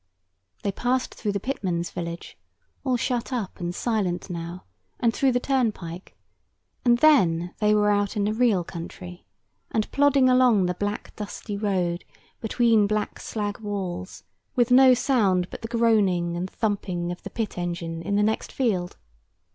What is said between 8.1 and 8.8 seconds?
in the real